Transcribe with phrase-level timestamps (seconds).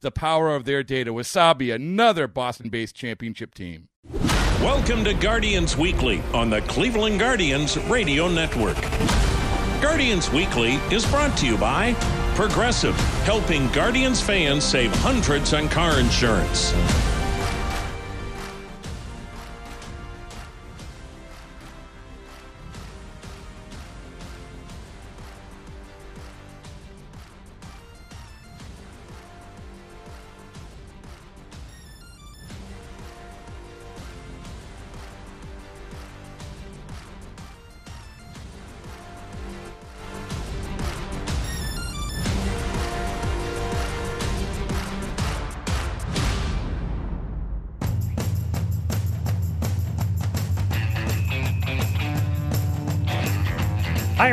[0.00, 1.12] the power of their data.
[1.12, 3.88] Wasabi, another Boston based championship team.
[4.60, 8.80] Welcome to Guardians Weekly on the Cleveland Guardians Radio Network.
[9.82, 11.94] Guardians Weekly is brought to you by
[12.34, 16.72] Progressive, helping Guardians fans save hundreds on car insurance.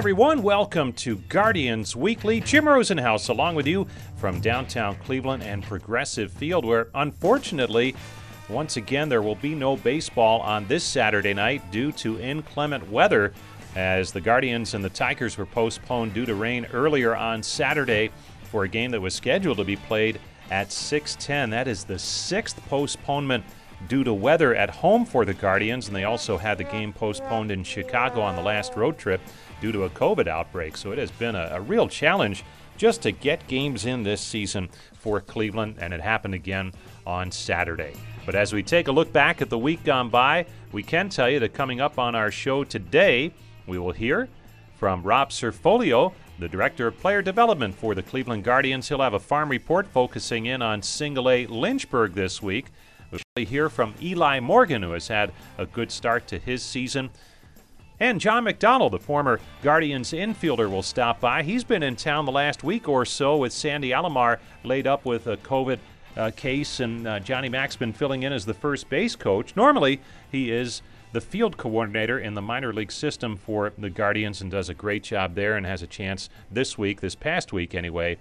[0.04, 0.44] Everyone.
[0.44, 2.42] Welcome to Guardians Weekly.
[2.42, 3.88] Jim Rosenhaus along with you
[4.18, 7.96] from downtown Cleveland and Progressive Field, where unfortunately,
[8.50, 13.34] once again, there will be no baseball on this Saturday night due to inclement weather
[13.78, 18.12] as the Guardians and the Tigers were postponed due to rain earlier on Saturday
[18.52, 20.20] for a game that was scheduled to be played
[20.52, 21.50] at 6:10.
[21.52, 23.46] That is the sixth postponement
[23.88, 27.52] due to weather at home for the Guardians, and they also had the game postponed
[27.52, 29.22] in Chicago on the last road trip
[29.62, 30.78] due to a COVID outbreak.
[30.78, 32.44] So it has been a, a real challenge
[32.78, 34.70] just to get games in this season
[35.00, 36.72] for Cleveland, and it happened again
[37.06, 37.94] on Saturday.
[38.26, 41.30] But as we take a look back at the week gone by, we can tell
[41.30, 43.34] you that coming up on our show today,
[43.68, 44.30] we will hear
[44.76, 48.90] from Rob Cerfolio, the Director of Player Development for the Cleveland Guardians.
[48.90, 52.68] He'll have a farm report focusing in on Single A Lynchburg this week.
[53.12, 57.12] We'll hear from Eli Morgan, who has had a good start to his season.
[58.00, 61.44] And John McDonald, the former Guardians infielder, will stop by.
[61.44, 65.28] He's been in town the last week or so with Sandy Alomar laid up with
[65.28, 65.80] a COVID
[66.18, 69.56] uh, case, and uh, Johnny Mac's been filling in as the first base coach.
[69.56, 70.02] Normally,
[70.32, 74.70] he is the field coordinator in the minor league system for the Guardians and does
[74.70, 78.18] a great job there and has a chance this week, this past week anyway,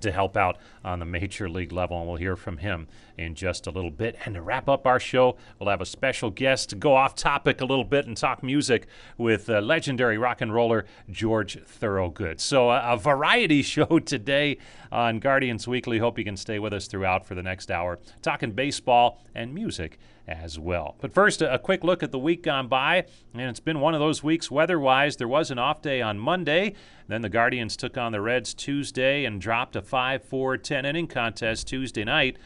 [0.00, 1.98] to help out on the major league level.
[1.98, 2.86] And we'll hear from him
[3.16, 4.16] in just a little bit.
[4.24, 7.60] And to wrap up our show, we'll have a special guest to go off topic
[7.60, 8.86] a little bit and talk music
[9.16, 12.40] with uh, legendary rock and roller George Thorogood.
[12.40, 14.58] So, uh, a variety show today
[14.90, 15.98] on Guardians Weekly.
[15.98, 19.98] Hope you can stay with us throughout for the next hour, talking baseball and music
[20.26, 20.96] as well.
[21.00, 24.00] But first, a, quick look at the week gone by, and it's been one of
[24.00, 25.16] those weeks weather wise.
[25.16, 26.74] There was an off day on Monday.
[27.08, 31.06] Then the Guardians took on the Reds Tuesday and dropped a 5 4 10 inning
[31.06, 32.38] contest Tuesday night.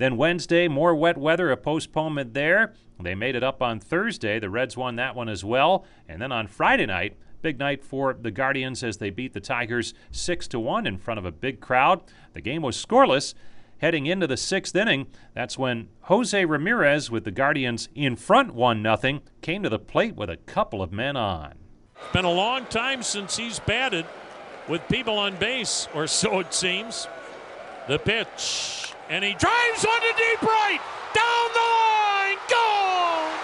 [0.00, 2.72] Then Wednesday, more wet weather, a postponement there.
[3.02, 4.38] They made it up on Thursday.
[4.38, 5.84] The Reds won that one as well.
[6.08, 9.92] And then on Friday night, big night for the Guardians as they beat the Tigers
[10.10, 12.00] 6 to 1 in front of a big crowd.
[12.32, 13.34] The game was scoreless.
[13.82, 18.82] Heading into the sixth inning, that's when Jose Ramirez, with the Guardians in front 1
[18.82, 21.56] 0, came to the plate with a couple of men on.
[21.96, 24.06] It's been a long time since he's batted
[24.66, 27.06] with people on base, or so it seems.
[27.86, 30.78] The pitch, and he drives one to deep right,
[31.12, 31.68] down the
[31.98, 33.40] line, gone!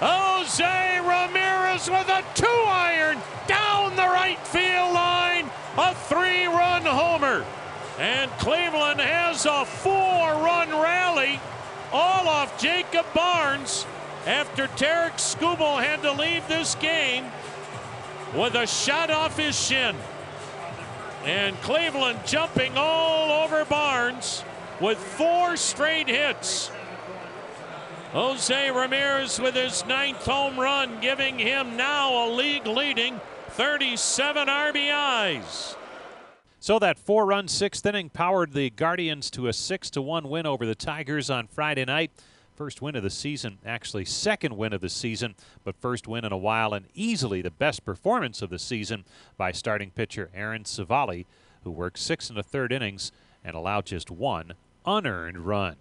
[0.00, 7.46] Jose Ramirez with a two iron down the right field line, a three run homer.
[7.98, 11.40] And Cleveland has a four run rally,
[11.90, 13.86] all off Jacob Barnes
[14.26, 17.24] after Tarik Skubal had to leave this game
[18.34, 19.96] with a shot off his shin.
[21.24, 24.44] And Cleveland jumping all over Barnes
[24.80, 26.70] with four straight hits.
[28.12, 35.76] Jose Ramirez with his ninth home run, giving him now a league leading 37 RBIs.
[36.60, 41.28] So that four-run sixth inning powered the Guardians to a six-to-one win over the Tigers
[41.28, 42.10] on Friday night.
[42.54, 45.34] First win of the season, actually second win of the season,
[45.64, 49.04] but first win in a while, and easily the best performance of the season
[49.36, 51.26] by starting pitcher Aaron Civale,
[51.64, 53.10] who worked six and a third innings
[53.44, 54.52] and allowed just one
[54.86, 55.76] unearned run.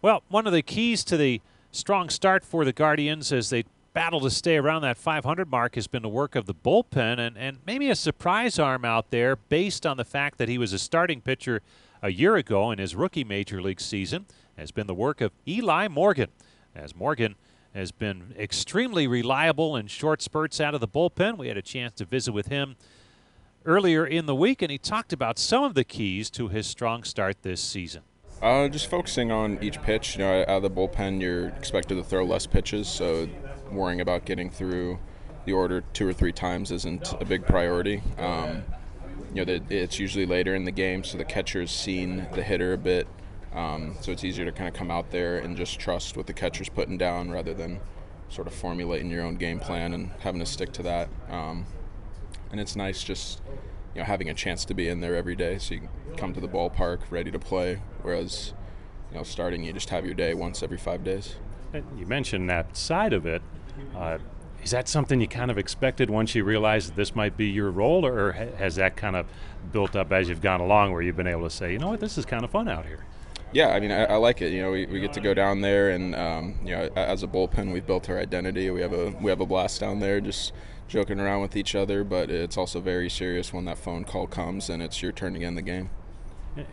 [0.00, 4.20] Well, one of the keys to the strong start for the Guardians as they battle
[4.20, 7.58] to stay around that 500 mark has been the work of the bullpen and, and
[7.66, 11.20] maybe a surprise arm out there based on the fact that he was a starting
[11.20, 11.60] pitcher
[12.02, 14.26] a year ago in his rookie major league season
[14.62, 16.28] has been the work of Eli Morgan.
[16.72, 17.34] As Morgan
[17.74, 21.36] has been extremely reliable in short spurts out of the bullpen.
[21.36, 22.76] We had a chance to visit with him
[23.66, 27.02] earlier in the week, and he talked about some of the keys to his strong
[27.02, 28.02] start this season.
[28.40, 30.16] Uh, just focusing on each pitch.
[30.16, 33.28] You know, out of the bullpen, you're expected to throw less pitches, so
[33.72, 35.00] worrying about getting through
[35.44, 38.00] the order two or three times isn't a big priority.
[38.16, 38.62] Um,
[39.34, 42.78] you know, it's usually later in the game, so the catcher's seen the hitter a
[42.78, 43.08] bit,
[43.54, 46.32] um, so it's easier to kind of come out there and just trust what the
[46.32, 47.80] catcher's putting down rather than
[48.28, 51.08] sort of formulating your own game plan and having to stick to that.
[51.28, 51.66] Um,
[52.50, 53.40] and it's nice just
[53.94, 56.34] you know having a chance to be in there every day, so you can come
[56.34, 57.82] to the ballpark ready to play.
[58.02, 58.54] Whereas,
[59.10, 61.36] you know, starting you just have your day once every five days.
[61.96, 63.42] You mentioned that side of it.
[63.96, 64.18] Uh,
[64.62, 67.70] is that something you kind of expected once you realized that this might be your
[67.70, 69.26] role, or has that kind of
[69.72, 72.00] built up as you've gone along, where you've been able to say, you know what,
[72.00, 73.04] this is kind of fun out here?
[73.52, 74.52] Yeah, I mean, I, I like it.
[74.52, 77.26] You know, we, we get to go down there, and um, you know, as a
[77.26, 78.70] bullpen, we've built our identity.
[78.70, 80.52] We have a we have a blast down there, just
[80.92, 84.68] joking around with each other, but it's also very serious when that phone call comes
[84.68, 85.88] and it's your turn to get in the game.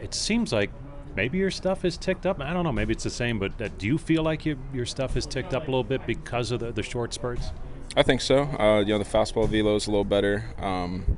[0.02, 0.70] It seems like
[1.16, 2.42] maybe your stuff is ticked up.
[2.42, 2.72] I don't know.
[2.74, 5.54] Maybe it's the same, but uh, do you feel like you, your stuff is ticked
[5.54, 7.52] up a little bit because of the, the short spurts?
[7.96, 8.44] I think so.
[8.44, 10.54] Uh, you know, the fastball velo is a little better.
[10.60, 11.18] Um,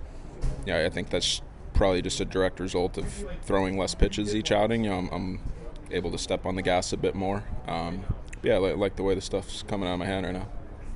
[0.68, 1.42] yeah, I think that's
[1.74, 3.06] probably just a direct result of
[3.44, 4.84] throwing less pitches each outing.
[4.84, 5.40] You know, I'm, I'm
[5.92, 7.44] able to step on the gas a bit more.
[7.68, 8.04] Um,
[8.44, 10.48] yeah, I like, like the way the stuff's coming out of my hand right now.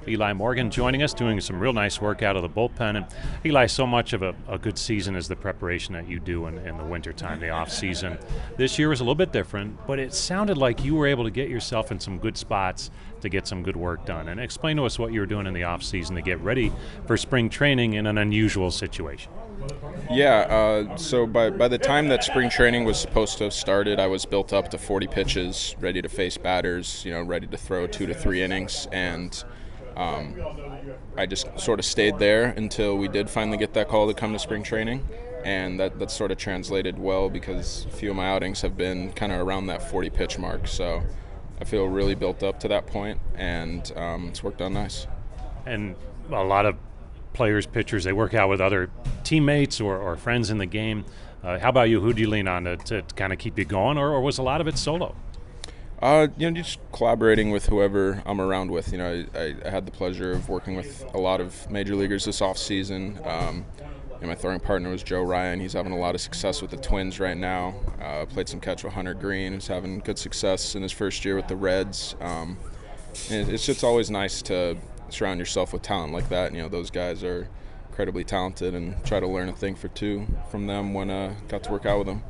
[0.07, 2.97] Eli Morgan joining us, doing some real nice work out of the bullpen.
[2.97, 3.05] And
[3.43, 6.59] Eli, so much of a, a good season is the preparation that you do in,
[6.59, 8.17] in the wintertime, the off season.
[8.57, 11.31] This year was a little bit different, but it sounded like you were able to
[11.31, 12.91] get yourself in some good spots
[13.21, 14.27] to get some good work done.
[14.27, 16.71] And explain to us what you were doing in the off season to get ready
[17.07, 19.31] for spring training in an unusual situation.
[20.11, 23.99] Yeah, uh, so by, by the time that spring training was supposed to have started,
[23.99, 27.57] I was built up to 40 pitches, ready to face batters, you know, ready to
[27.57, 28.87] throw two to three innings.
[28.91, 29.43] And
[29.97, 30.35] um,
[31.17, 34.33] I just sort of stayed there until we did finally get that call to come
[34.33, 35.07] to spring training.
[35.43, 39.11] And that, that sort of translated well because a few of my outings have been
[39.13, 40.67] kind of around that 40 pitch mark.
[40.67, 41.03] So
[41.59, 45.07] I feel really built up to that point, and um, it's worked out nice.
[45.65, 45.95] And
[46.31, 46.75] a lot of
[47.35, 48.89] players, pitchers, they work out with other
[49.23, 51.05] teammates or, or friends in the game.
[51.43, 52.01] Uh, how about you?
[52.01, 54.39] Who do you lean on to, to kind of keep you going, or, or was
[54.39, 55.15] a lot of it solo?
[56.01, 58.91] Uh, you know, just collaborating with whoever I'm around with.
[58.91, 62.25] You know, I, I had the pleasure of working with a lot of major leaguers
[62.25, 63.19] this off season.
[63.23, 63.65] Um,
[64.21, 65.59] my throwing partner was Joe Ryan.
[65.59, 67.75] He's having a lot of success with the Twins right now.
[68.01, 71.35] Uh, played some catch with Hunter Greene, who's having good success in his first year
[71.35, 72.15] with the Reds.
[72.21, 72.57] Um,
[73.29, 74.77] it's just always nice to
[75.09, 76.53] surround yourself with talent like that.
[76.53, 77.47] You know, those guys are
[77.89, 81.33] incredibly talented, and try to learn a thing for two from them when I uh,
[81.47, 82.23] got to work out with them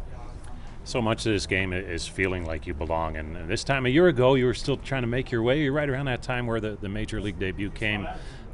[0.85, 3.17] so much of this game is feeling like you belong.
[3.17, 5.63] And this time a year ago, you were still trying to make your way.
[5.63, 8.07] You're right around that time where the, the major league debut came.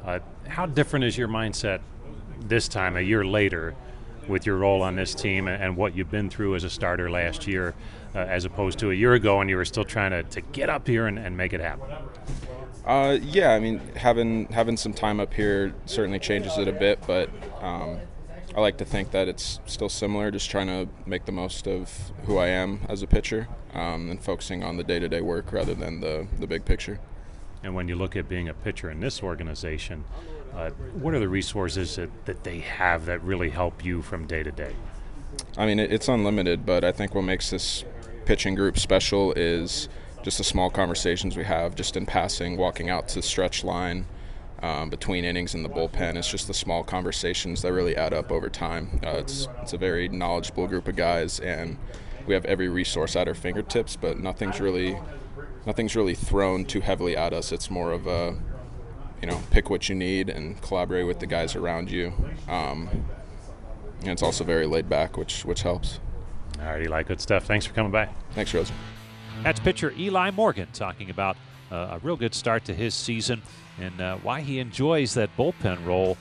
[0.04, 0.18] Uh,
[0.48, 1.80] how different is your mindset
[2.40, 3.74] this time, a year later,
[4.28, 7.46] with your role on this team and what you've been through as a starter last
[7.46, 7.74] year,
[8.14, 10.70] uh, as opposed to a year ago when you were still trying to, to get
[10.70, 11.86] up here and, and make it happen?
[12.84, 16.98] Uh, yeah, I mean, having having some time up here certainly changes it a bit,
[17.06, 18.00] but um,
[18.56, 22.12] I like to think that it's still similar, just trying to make the most of
[22.24, 25.52] who I am as a pitcher um, and focusing on the day to day work
[25.52, 26.98] rather than the, the big picture.
[27.62, 30.04] And when you look at being a pitcher in this organization,
[30.54, 34.42] uh, what are the resources that, that they have that really help you from day
[34.42, 34.74] to day?
[35.56, 37.84] I mean, it, it's unlimited, but I think what makes this
[38.26, 39.88] pitching group special is
[40.22, 44.06] just the small conversations we have just in passing, walking out to the stretch line
[44.62, 46.16] um, between innings in the bullpen.
[46.16, 49.00] It's just the small conversations that really add up over time.
[49.04, 51.76] Uh, it's it's a very knowledgeable group of guys, and
[52.26, 54.96] we have every resource at our fingertips, but nothing's really
[55.66, 57.50] nothing's really thrown too heavily at us.
[57.50, 58.38] It's more of a
[59.20, 62.12] you know pick what you need and collaborate with the guys around you.
[62.48, 62.88] Um,
[64.00, 65.98] and it's also very laid back, which which helps.
[66.58, 67.44] Alrighty, like good stuff.
[67.44, 68.08] Thanks for coming by.
[68.32, 68.70] Thanks, Rose.
[69.42, 71.36] That's pitcher Eli Morgan talking about
[71.70, 73.42] uh, a real good start to his season
[73.80, 76.16] and uh, why he enjoys that bullpen role,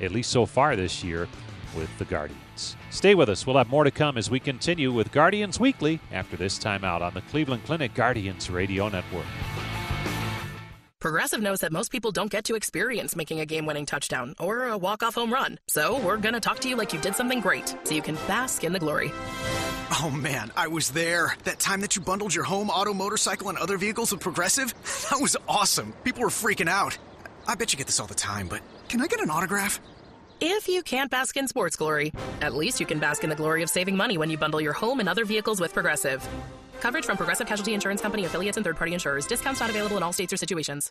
[0.00, 1.26] at least so far this year,
[1.74, 2.76] with the Guardians.
[2.90, 3.46] Stay with us.
[3.46, 7.14] We'll have more to come as we continue with Guardians Weekly after this timeout on
[7.14, 9.26] the Cleveland Clinic Guardians Radio Network.
[11.00, 14.68] Progressive knows that most people don't get to experience making a game winning touchdown or
[14.68, 15.58] a walk off home run.
[15.68, 18.14] So we're going to talk to you like you did something great so you can
[18.26, 19.12] bask in the glory.
[19.90, 21.34] Oh man, I was there.
[21.44, 24.74] That time that you bundled your home, auto, motorcycle, and other vehicles with Progressive?
[25.10, 25.92] That was awesome.
[26.04, 26.98] People were freaking out.
[27.46, 29.78] I bet you get this all the time, but can I get an autograph?
[30.40, 32.12] If you can't bask in sports glory,
[32.42, 34.72] at least you can bask in the glory of saving money when you bundle your
[34.72, 36.28] home and other vehicles with Progressive.
[36.80, 39.26] Coverage from Progressive Casualty Insurance Company affiliates and third party insurers.
[39.26, 40.90] Discounts not available in all states or situations.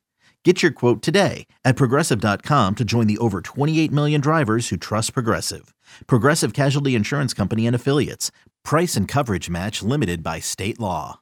[0.43, 5.13] Get your quote today at progressive.com to join the over 28 million drivers who trust
[5.13, 5.73] Progressive.
[6.07, 8.31] Progressive Casualty Insurance Company and Affiliates.
[8.63, 11.19] Price and coverage match limited by state law.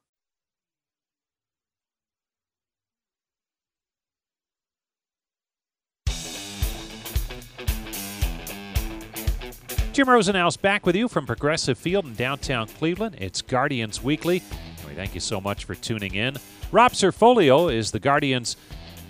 [9.91, 13.17] Jim Rosenhaus back with you from Progressive Field in downtown Cleveland.
[13.19, 14.41] It's Guardians Weekly.
[14.87, 16.37] We thank you so much for tuning in.
[16.71, 18.55] Rob Cerfolio is the Guardians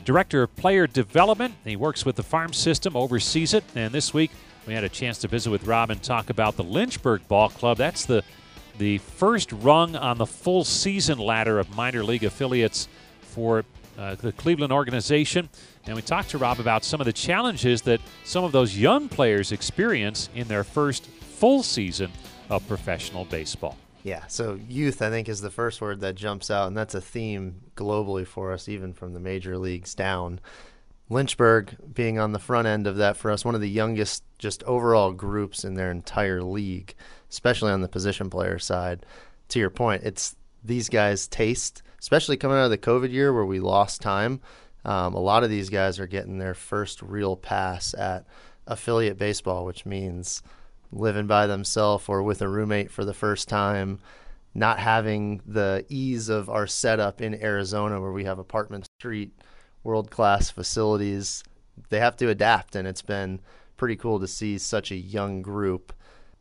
[0.10, 1.54] Director of Player Development.
[1.63, 4.32] He works with the farm system, oversees it, and this week
[4.66, 7.78] we had a chance to visit with Rob and talk about the Lynchburg Ball Club.
[7.78, 8.24] That's the
[8.80, 12.88] the first rung on the full season ladder of minor league affiliates
[13.22, 13.63] for
[14.00, 15.48] uh, the Cleveland organization.
[15.86, 19.10] And we talked to Rob about some of the challenges that some of those young
[19.10, 22.12] players experience in their first full season
[22.50, 23.78] of professional baseball.
[24.10, 27.01] Yeah, so youth, I think, is the first word that jumps out, and that's a
[27.01, 30.39] theme globally for us, even from the major leagues down.
[31.10, 34.63] Lynchburg being on the front end of that for us, one of the youngest just
[34.63, 36.96] overall groups in their entire league,
[37.30, 39.06] especially on the position player side.
[39.50, 43.46] To your point, it's these guys' taste, especially coming out of the COVID year where
[43.46, 44.42] we lost time.
[44.86, 48.25] Um, a lot of these guys are getting their first real pass at
[48.66, 50.42] affiliate baseball, which means
[50.91, 54.00] living by themselves or with a roommate for the first time,
[54.53, 59.31] not having the ease of our setup in Arizona where we have apartment street,
[59.84, 61.43] world class facilities.
[61.89, 63.39] They have to adapt, and it's been
[63.77, 65.93] pretty cool to see such a young group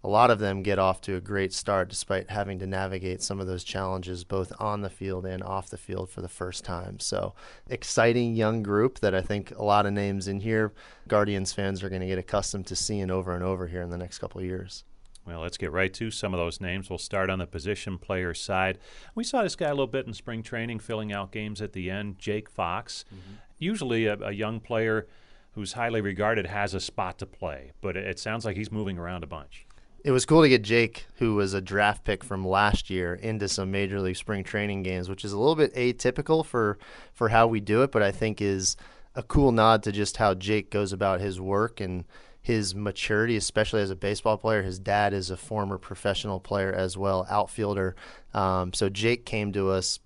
[0.05, 3.40] a lot of them get off to a great start despite having to navigate some
[3.40, 7.00] of those challenges both on the field and off the field for the first time.
[7.00, 7.35] So,
[7.69, 10.73] exciting young group that I think a lot of names in here
[11.09, 13.99] Guardians fans are going to get accustomed to seeing over and over here in the
[13.99, 14.85] next couple of years.
[15.26, 16.88] Well, let's get right to some of those names.
[16.88, 18.78] We'll start on the position player side.
[19.14, 21.90] We saw this guy a little bit in spring training, filling out games at the
[21.90, 22.19] end.
[22.19, 23.35] Jake Fox, mm-hmm.
[23.59, 25.07] usually a, a young player
[25.52, 29.23] who's highly regarded, has a spot to play, but it sounds like he's moving around
[29.23, 29.67] a bunch
[30.05, 33.49] it was cool to get Jake, who was a draft pick from last year, into
[33.49, 36.78] some major league spring training games, which is a little bit atypical for
[37.12, 38.76] for how we do it, but I think is
[39.14, 42.05] a cool nod to just how Jake goes about his work and
[42.40, 44.62] his maturity, especially as a baseball player.
[44.62, 47.97] His dad is a former professional player as well, outfielder.
[48.33, 49.99] Um, so Jake came to us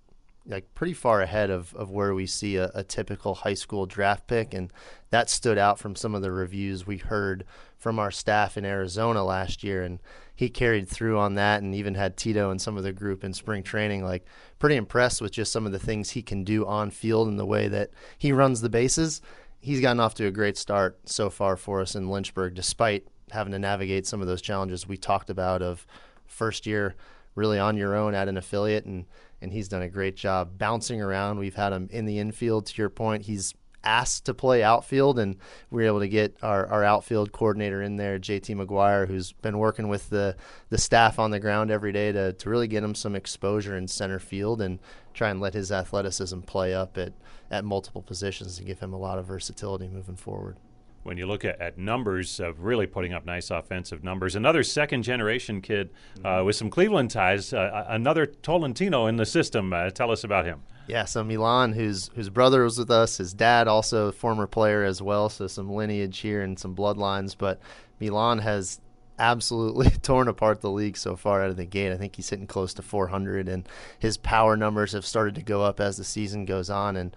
[0.46, 4.26] like pretty far ahead of, of where we see a, a typical high school draft
[4.26, 4.72] pick, and
[5.12, 7.45] that stood out from some of the reviews we heard
[7.76, 9.99] from our staff in Arizona last year, and
[10.35, 13.35] he carried through on that, and even had Tito and some of the group in
[13.35, 14.02] spring training.
[14.02, 14.25] Like,
[14.59, 17.45] pretty impressed with just some of the things he can do on field and the
[17.45, 19.21] way that he runs the bases.
[19.61, 23.52] He's gotten off to a great start so far for us in Lynchburg, despite having
[23.52, 25.87] to navigate some of those challenges we talked about of
[26.25, 26.95] first year
[27.35, 29.07] really on your own at an affiliate and
[29.40, 31.38] and he's done a great job bouncing around.
[31.38, 33.25] We've had him in the infield to your point.
[33.25, 35.36] He's asked to play outfield, and
[35.70, 39.58] we were able to get our, our outfield coordinator in there, JT McGuire, who's been
[39.58, 40.36] working with the,
[40.70, 43.88] the staff on the ground every day to, to really get him some exposure in
[43.88, 44.78] center field and
[45.14, 47.12] try and let his athleticism play up at,
[47.50, 50.56] at multiple positions and give him a lot of versatility moving forward.
[51.02, 54.36] when you look at, at numbers of really putting up nice offensive numbers.
[54.36, 55.90] Another second generation kid
[56.24, 59.72] uh, with some Cleveland ties, uh, another Tolentino in the system.
[59.72, 60.62] Uh, tell us about him.
[60.86, 64.84] Yeah, so Milan, whose whose brother was with us, his dad also a former player
[64.84, 67.36] as well, so some lineage here and some bloodlines.
[67.36, 67.60] But
[68.00, 68.80] Milan has
[69.18, 71.92] absolutely torn apart the league so far out of the gate.
[71.92, 75.62] I think he's hitting close to 400, and his power numbers have started to go
[75.62, 76.96] up as the season goes on.
[76.96, 77.16] And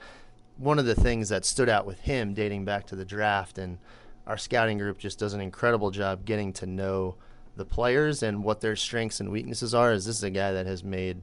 [0.57, 3.77] one of the things that stood out with him dating back to the draft and
[4.27, 7.15] our scouting group just does an incredible job getting to know
[7.55, 10.65] the players and what their strengths and weaknesses are is this is a guy that
[10.65, 11.21] has made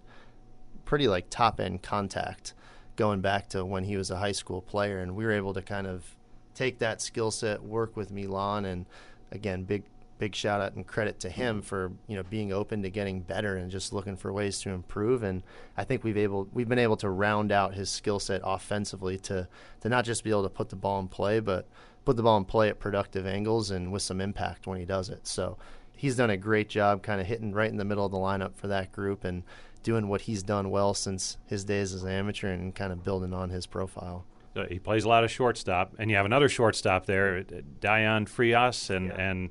[0.92, 2.52] pretty like top end contact
[2.96, 5.62] going back to when he was a high school player and we were able to
[5.62, 6.16] kind of
[6.54, 8.84] take that skill set work with Milan and
[9.30, 9.84] again big
[10.18, 13.56] big shout out and credit to him for you know being open to getting better
[13.56, 15.22] and just looking for ways to improve.
[15.22, 15.42] And
[15.78, 19.48] I think we've able we've been able to round out his skill set offensively to
[19.80, 21.66] to not just be able to put the ball in play, but
[22.04, 25.08] put the ball in play at productive angles and with some impact when he does
[25.08, 25.26] it.
[25.26, 25.56] So
[25.96, 28.56] he's done a great job, kind of hitting right in the middle of the lineup
[28.56, 29.42] for that group and
[29.82, 33.32] doing what he's done well since his days as an amateur and kind of building
[33.32, 34.24] on his profile.
[34.54, 38.28] So he plays a lot of shortstop, and you have another shortstop there, uh, Dayan
[38.28, 39.20] Frias, and yeah.
[39.20, 39.50] and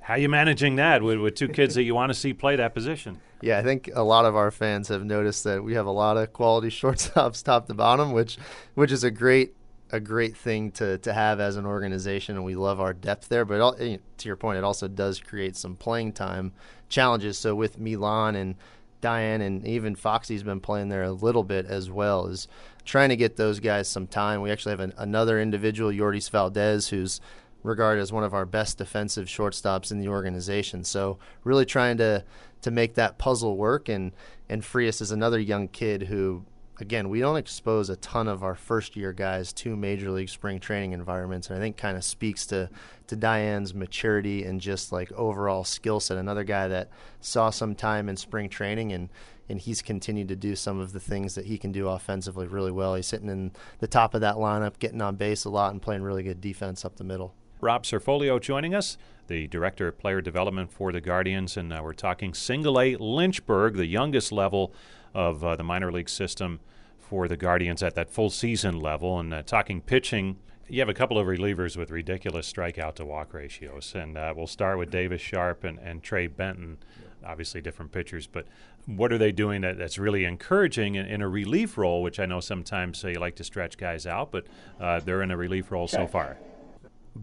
[0.00, 2.56] how are you managing that with, with two kids that you want to see play
[2.56, 3.20] that position?
[3.42, 6.16] Yeah, I think a lot of our fans have noticed that we have a lot
[6.16, 8.38] of quality shortstops top to bottom, which
[8.74, 9.54] which is a great
[9.90, 13.44] a great thing to, to have as an organization, and we love our depth there.
[13.44, 16.52] But eh, to your point, it also does create some playing time
[16.88, 17.38] challenges.
[17.38, 18.54] So with Milan and
[19.00, 22.48] Dayan and even Foxy's been playing there a little bit as well, is
[22.84, 24.40] trying to get those guys some time.
[24.40, 27.20] We actually have an, another individual, Yordys Valdes, who's
[27.62, 30.84] regarded as one of our best defensive shortstops in the organization.
[30.84, 32.24] So really trying to
[32.60, 34.12] to make that puzzle work and
[34.48, 36.44] and Frias is another young kid who
[36.80, 40.60] again, we don't expose a ton of our first year guys to major league spring
[40.60, 42.70] training environments and I think kind of speaks to
[43.08, 46.18] to Dayan's maturity and just like overall skill set.
[46.18, 49.08] Another guy that saw some time in spring training and
[49.48, 52.70] and he's continued to do some of the things that he can do offensively really
[52.70, 52.94] well.
[52.94, 56.02] He's sitting in the top of that lineup, getting on base a lot and playing
[56.02, 57.34] really good defense up the middle.
[57.60, 61.92] Rob Cerfolio joining us, the Director of Player Development for the Guardians, and uh, we're
[61.92, 64.72] talking Single A Lynchburg, the youngest level
[65.14, 66.60] of uh, the minor league system
[66.98, 69.18] for the Guardians at that full season level.
[69.18, 70.36] And uh, talking pitching,
[70.68, 73.94] you have a couple of relievers with ridiculous strikeout to walk ratios.
[73.94, 76.78] And uh, we'll start with Davis Sharp and, and Trey Benton,
[77.24, 78.26] obviously different pitchers.
[78.26, 78.46] But
[78.86, 82.26] what are they doing that, that's really encouraging in, in, a relief role, which I
[82.26, 84.46] know sometimes uh, you like to stretch guys out, but
[84.80, 86.36] uh, they're in a relief role so far?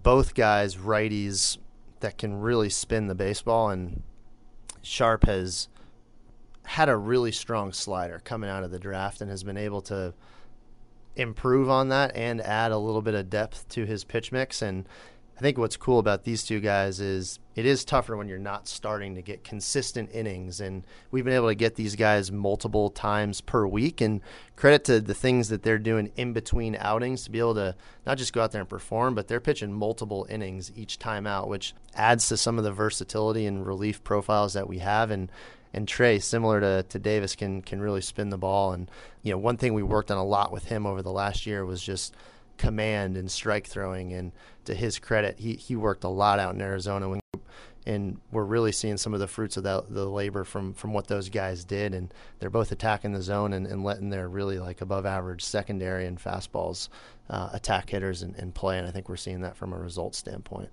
[0.03, 1.57] both guys righties
[2.01, 4.03] that can really spin the baseball, and
[4.81, 5.69] Sharp has
[6.65, 10.13] had a really strong slider coming out of the draft and has been able to
[11.15, 14.85] improve on that and add a little bit of depth to his pitch mix and
[15.37, 18.69] I think what's cool about these two guys is it is tougher when you're not
[18.69, 20.61] starting to get consistent innings.
[20.61, 23.99] And we've been able to get these guys multiple times per week.
[23.99, 24.21] And
[24.55, 27.75] credit to the things that they're doing in between outings to be able to
[28.05, 31.49] not just go out there and perform, but they're pitching multiple innings each time out,
[31.49, 35.11] which adds to some of the versatility and relief profiles that we have.
[35.11, 35.29] And
[35.75, 38.71] and Trey, similar to, to Davis, can can really spin the ball.
[38.71, 38.89] And
[39.21, 41.65] you know, one thing we worked on a lot with him over the last year
[41.65, 42.15] was just
[42.57, 44.13] command and strike throwing.
[44.13, 44.31] And
[44.63, 47.19] to his credit, he, he worked a lot out in Arizona.
[47.85, 51.07] And we're really seeing some of the fruits of that, the labor from, from what
[51.07, 51.93] those guys did.
[51.93, 56.07] And they're both attacking the zone and, and letting their really like above average secondary
[56.07, 56.87] and fastballs
[57.29, 58.79] uh, attack hitters and, and play.
[58.79, 60.69] And I think we're seeing that from a result standpoint.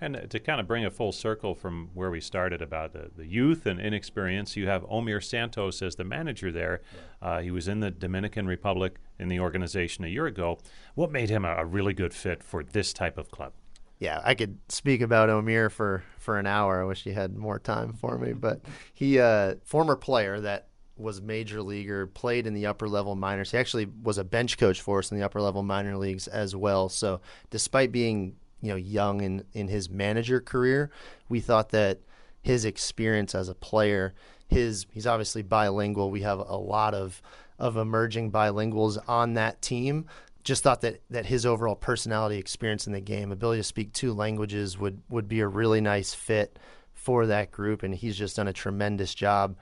[0.00, 3.26] And to kind of bring a full circle from where we started about the, the
[3.26, 6.82] youth and inexperience, you have Omir Santos as the manager there.
[7.22, 10.58] Uh, he was in the Dominican Republic in the organization a year ago.
[10.94, 13.52] What made him a, a, really good fit for this type of club?
[13.98, 16.82] Yeah, I could speak about Omir for, for an hour.
[16.82, 18.60] I wish he had more time for me, but
[18.92, 23.50] he uh, former player that was major leaguer, played in the upper level minors.
[23.50, 26.56] He actually was a bench coach for us in the upper level minor leagues as
[26.56, 26.88] well.
[26.88, 30.90] So, despite being you know young in in his manager career,
[31.28, 32.00] we thought that
[32.42, 34.14] his experience as a player,
[34.46, 36.10] his he's obviously bilingual.
[36.10, 37.20] We have a lot of
[37.58, 40.06] of emerging bilinguals on that team.
[40.44, 44.12] Just thought that that his overall personality, experience in the game, ability to speak two
[44.12, 46.58] languages would would be a really nice fit
[46.92, 49.56] for that group, and he's just done a tremendous job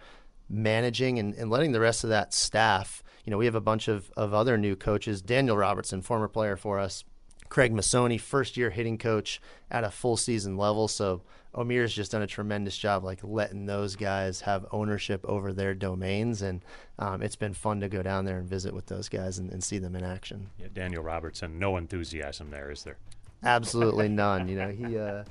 [0.49, 3.03] managing and, and letting the rest of that staff.
[3.25, 5.23] You know, we have a bunch of, of other new coaches.
[5.23, 7.05] Daniel Robertson, former player for us,
[7.49, 10.89] Craig Massoni, first year hitting coach at a full season level.
[10.89, 11.23] So
[11.55, 16.43] Omir's just done a tremendous job, like letting those guys have ownership over their domains,
[16.43, 16.63] and
[16.99, 19.63] um, it's been fun to go down there and visit with those guys and, and
[19.63, 20.49] see them in action.
[20.59, 22.97] Yeah, Daniel Robertson, no enthusiasm there, is there?
[23.45, 24.49] Absolutely none.
[24.49, 25.25] You know, he uh,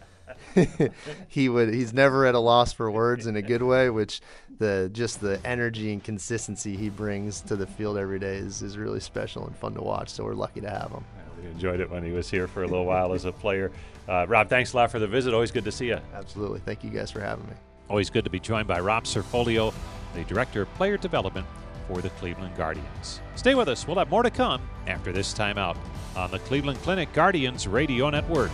[1.27, 4.21] he would he's never at a loss for words in a good way, which
[4.59, 8.77] the just the energy and consistency he brings to the field every day is, is
[8.77, 10.09] really special and fun to watch.
[10.09, 11.03] So we're lucky to have him.
[11.43, 13.71] We enjoyed it when he was here for a little while as a player.
[14.07, 15.33] Uh, Rob, thanks a lot for the visit.
[15.33, 15.99] Always good to see you.
[16.13, 16.59] Absolutely.
[16.59, 17.53] Thank you guys for having me.
[17.89, 19.73] Always good to be joined by Rob Cerfolio,
[20.15, 21.45] the Director of Player Development
[21.87, 23.21] for the Cleveland Guardians.
[23.35, 23.85] Stay with us.
[23.85, 25.77] We'll have more to come after this timeout
[26.15, 28.51] on the Cleveland Clinic Guardians Radio Network.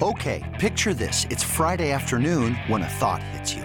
[0.00, 1.26] Okay, picture this.
[1.30, 3.64] It's Friday afternoon when a thought hits you.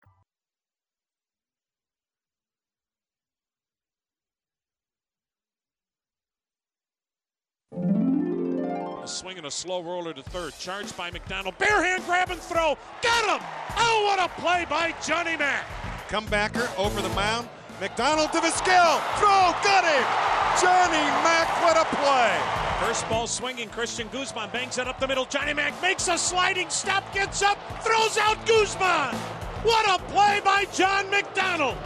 [9.03, 10.53] A swing and a slow roller to third.
[10.59, 11.57] Charged by McDonald.
[11.57, 12.77] Bare hand grab and throw.
[13.01, 13.47] Got him!
[13.75, 15.65] Oh, what a play by Johnny Mack.
[16.07, 17.49] Comebacker over the mound.
[17.79, 19.01] McDonald to Vizquel.
[19.17, 19.53] Throw.
[19.63, 20.31] Got him!
[20.61, 22.85] Johnny Mack, what a play!
[22.85, 23.69] First ball swinging.
[23.69, 25.25] Cristian Guzman bangs it up the middle.
[25.25, 29.15] Johnny Mack makes a sliding stop, gets up, throws out Guzman.
[29.63, 31.77] What a play by John McDonald.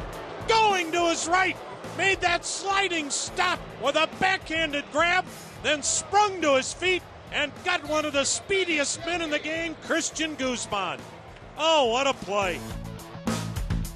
[0.49, 1.55] Going to his right.
[1.97, 5.23] Made that sliding stop with a backhanded grab
[5.65, 7.01] then sprung to his feet
[7.33, 10.99] and got one of the speediest men in the game, Cristian Guzman.
[11.57, 12.59] Oh, what a play.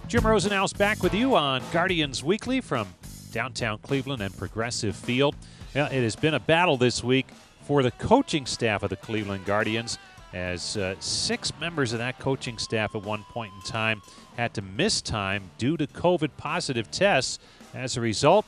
[0.08, 2.88] Jim Rosenhaus back with you on Guardians Weekly from
[3.32, 5.36] downtown Cleveland and Progressive Field.
[5.76, 7.28] It has been a battle this week
[7.62, 10.00] for the coaching staff of the Cleveland Guardians,
[10.34, 14.02] as uh, six members of that coaching staff at one point in time
[14.36, 17.38] had to miss time due to COVID positive tests.
[17.76, 18.48] As a result,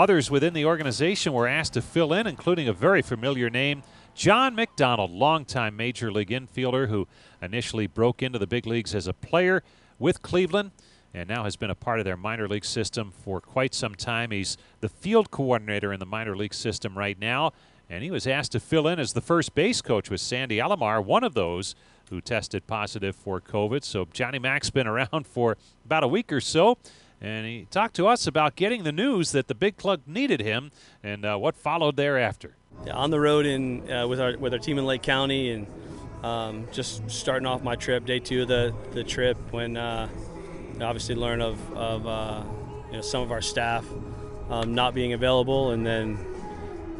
[0.00, 3.82] Others within the organization were asked to fill in, including a very familiar name,
[4.14, 7.06] John McDonald, longtime major league infielder who
[7.42, 9.62] initially broke into the big leagues as a player
[9.98, 10.70] with Cleveland
[11.12, 14.30] and now has been a part of their minor league system for quite some time.
[14.30, 17.52] He's the field coordinator in the minor league system right now,
[17.90, 21.04] and he was asked to fill in as the first base coach with Sandy Alomar,
[21.04, 21.74] one of those
[22.08, 23.84] who tested positive for COVID.
[23.84, 26.78] So Johnny Mack's been around for about a week or so
[27.20, 30.70] and he talked to us about getting the news that the big club needed him
[31.02, 32.56] and uh, what followed thereafter.
[32.86, 35.66] Yeah, on the road in uh, with our with our team in Lake County and
[36.22, 40.08] um, just starting off my trip, day two of the, the trip, when uh,
[40.80, 42.42] obviously learn of, of uh,
[42.88, 43.84] you know, some of our staff
[44.50, 46.18] um, not being available, and then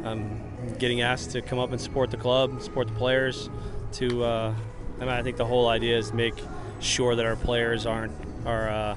[0.03, 0.41] um,
[0.79, 3.49] getting asked to come up and support the club, support the players.
[3.93, 4.55] To uh,
[4.97, 6.35] I, mean, I think the whole idea is make
[6.79, 8.13] sure that our players aren't
[8.45, 8.95] are uh,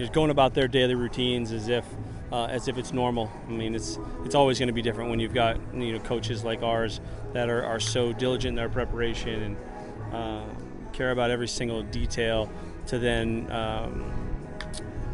[0.00, 1.84] just going about their daily routines as if
[2.32, 3.30] uh, as if it's normal.
[3.48, 6.44] I mean, it's it's always going to be different when you've got you know coaches
[6.44, 7.00] like ours
[7.32, 10.44] that are, are so diligent in their preparation and uh,
[10.92, 12.50] care about every single detail
[12.86, 14.12] to then um,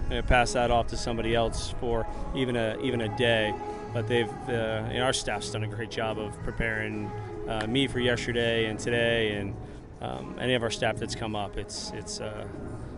[0.09, 3.55] you know, pass that off to somebody else for even a even a day.
[3.93, 7.11] But they've uh, know, our staff's done a great job of preparing
[7.49, 9.57] uh, me for yesterday and today and
[10.01, 11.57] um, any of our staff that's come up.
[11.57, 12.47] It's it's uh,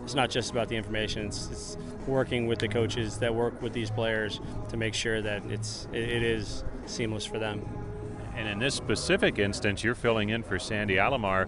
[0.09, 1.27] it's not just about the information.
[1.27, 5.45] It's, it's, working with the coaches that work with these players to make sure that
[5.45, 7.63] it's it, it is seamless for them.
[8.35, 11.47] And in this specific instance, you're filling in for Sandy Alomar,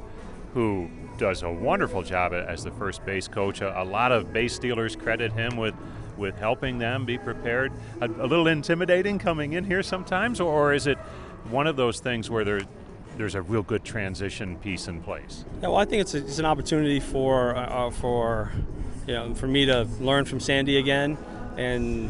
[0.54, 3.62] who does a wonderful job as the first base coach.
[3.62, 5.74] A, a lot of base stealers credit him with
[6.16, 7.72] with helping them be prepared.
[8.00, 11.00] A, a little intimidating coming in here sometimes, or, or is it
[11.50, 12.62] one of those things where there
[13.22, 15.46] there's a real good transition piece in place.
[15.62, 18.52] Yeah, well, I think it's, a, it's an opportunity for uh, uh, for
[19.06, 21.20] you know for me to learn from Sandy again
[21.56, 22.10] and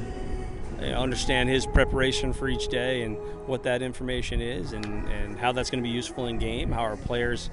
[0.80, 5.38] you know, understand his preparation for each day and what that information is and, and
[5.38, 7.50] how that's going to be useful in game, how our players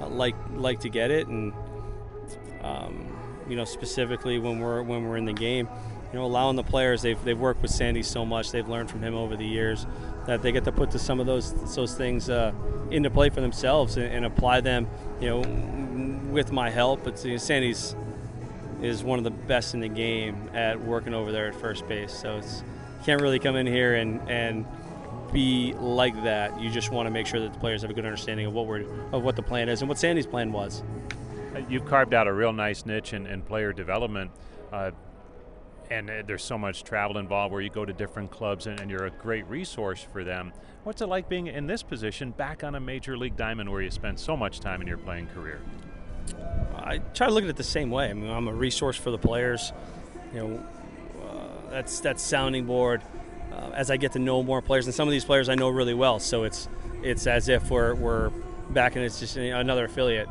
[0.00, 1.52] uh, like like to get it, and
[2.62, 3.14] um,
[3.46, 5.68] you know specifically when we're when we're in the game.
[6.14, 9.02] you know, allowing the players they've, they've worked with Sandy so much, they've learned from
[9.02, 9.86] him over the years
[10.26, 12.52] that they get to put to some of those those things uh,
[12.90, 14.88] into play for themselves and, and, apply them,
[15.20, 17.04] you know, with my help.
[17.04, 17.96] But you know, Sandy's
[18.80, 22.12] is one of the best in the game at working over there at first base,
[22.12, 22.62] so it's
[23.04, 24.66] can't really come in here and and
[25.32, 26.60] be like that.
[26.60, 28.66] You just want to make sure that the players have a good understanding of what
[28.66, 30.82] we're of what the plan is and what Sandy's plan was.
[31.68, 34.30] You've carved out a real nice niche in, in player development.
[34.72, 34.90] Uh,
[35.92, 38.90] and uh, there's so much travel involved where you go to different clubs and, and,
[38.90, 40.52] you're a great resource for them.
[40.84, 43.90] What's it like being in this position back on a major league diamond where you
[43.90, 45.60] spent so much time in your playing career?
[46.74, 48.08] I try to look at it the same way.
[48.08, 49.72] I mean, I'm a resource for the players.
[50.32, 50.66] You know,
[51.22, 53.02] uh, that's that's sounding board.
[53.52, 55.68] Uh, as I get to know more players, and some of these players I know
[55.68, 56.68] really well, so it's
[57.02, 58.30] it's as if we're we're
[58.70, 60.28] back and it's just another affiliate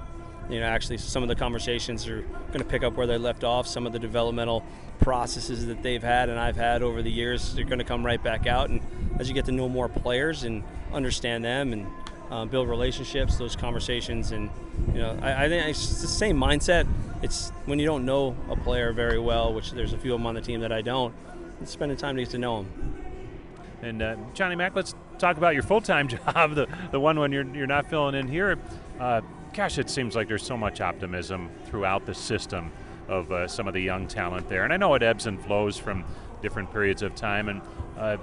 [0.50, 3.44] you know, actually some of the conversations are going to pick up where they left
[3.44, 3.68] off.
[3.68, 4.66] Some of the developmental
[5.02, 8.24] processes that they've had and I've had over the years, they're going to come right
[8.24, 8.70] back out.
[8.70, 8.82] And
[9.20, 11.88] as you get to know more players and understand them and
[12.30, 14.50] uh, build relationships, those conversations, and
[14.94, 16.88] you know, I, I, think it's the same mindset.
[17.22, 20.28] It's when you don't know a player very well, which there's a few of them
[20.28, 21.14] on the team that I don't.
[21.62, 22.96] It's spending time to get to know them.
[23.82, 27.46] And uh, Johnny Mack, let's talk about your full-time job, the the one when you're
[27.54, 28.58] you're not filling in here.
[29.00, 29.22] Uh,
[29.54, 32.72] gosh, it seems like there's so much optimism throughout the system
[33.08, 34.64] of uh, some of the young talent there.
[34.64, 36.06] And I know it ebbs and flows from
[36.42, 37.50] different periods of time.
[37.50, 37.62] And
[37.98, 38.18] uh,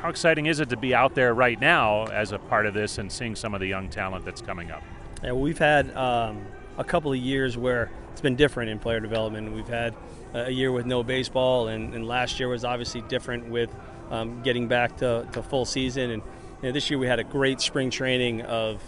[0.00, 2.98] how exciting is it to be out there right now as a part of this
[2.98, 4.82] and seeing some of the young talent that's coming up?
[5.22, 6.44] Yeah, we've had um,
[6.78, 9.52] a couple of years where it's been different in player development.
[9.52, 9.94] We've had
[10.34, 13.70] a year with no baseball, and, and last year was obviously different with
[14.10, 16.10] um, getting back to, to, full season.
[16.10, 16.22] And
[16.62, 18.82] you know, this year we had a great spring training of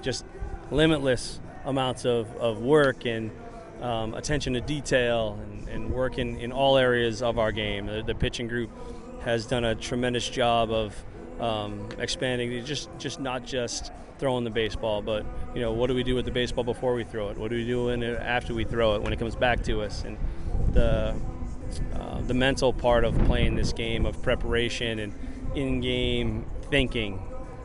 [0.00, 0.24] just
[0.70, 3.30] limitless amounts of, of work and
[3.82, 7.86] um, attention to detail and, and in all areas of our game.
[7.86, 8.70] The, the pitching group
[9.22, 11.04] has done a tremendous job of
[11.40, 16.02] um, expanding, just just not just throwing the baseball, but you know what do we
[16.02, 17.36] do with the baseball before we throw it?
[17.36, 20.04] What do we do in after we throw it when it comes back to us?
[20.04, 20.16] And
[20.72, 21.14] the
[21.94, 25.14] uh, the mental part of playing this game of preparation and
[25.54, 27.22] in-game thinking,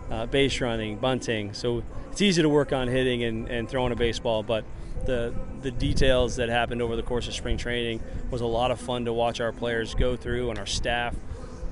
[0.09, 1.53] uh, base running, bunting.
[1.53, 4.65] So it's easy to work on hitting and, and throwing a baseball, but
[5.05, 8.79] the the details that happened over the course of spring training was a lot of
[8.79, 11.15] fun to watch our players go through and our staff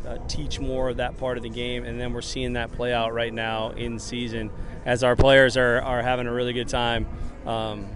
[0.06, 2.94] uh, teach more of that part of the game, and then we're seeing that play
[2.94, 4.52] out right now in season
[4.86, 7.08] as our players are, are having a really good time
[7.46, 7.88] um,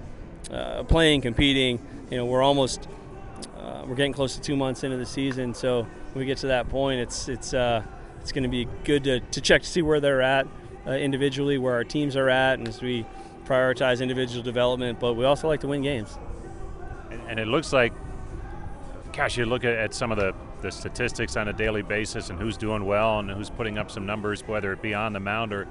[0.52, 1.80] uh, playing, competing.
[2.10, 2.88] You know, we're almost
[3.58, 6.48] uh, we're getting close to two months into the season, so when we get to
[6.48, 7.84] that point, it's it's uh,
[8.22, 10.48] it's going to be good to, to check to see where they're at
[10.88, 13.06] uh, individually, where our teams are at, and as we
[13.50, 15.00] prioritize individual development.
[15.00, 16.18] But we also like to win games.
[17.12, 17.94] And, and it looks like,
[19.12, 22.40] gosh, you look at, at some of the, the statistics on a daily basis and
[22.40, 25.52] who's doing well and who's putting up some numbers, whether it be on the mound
[25.52, 25.68] or,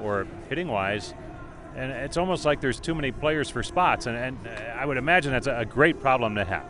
[0.00, 1.12] or hitting wise.
[1.76, 4.06] And it's almost like there's too many players for spots.
[4.06, 6.64] And, and I would imagine that's a great problem to have.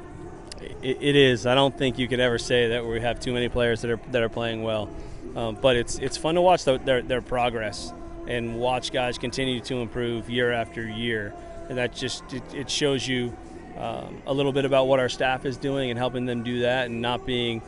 [0.82, 1.46] It, it is.
[1.46, 4.00] I don't think you could ever say that we have too many players that are
[4.10, 4.90] that are playing well.
[5.36, 7.92] Um, but it's it's fun to watch the, their their progress
[8.28, 11.34] and watch guys continue to improve year after year,
[11.68, 13.34] and that just it, it shows you
[13.76, 16.86] um, a little bit about what our staff is doing and helping them do that,
[16.86, 17.62] and not being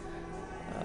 [0.74, 0.84] uh,